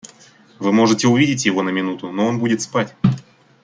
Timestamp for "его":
1.45-1.61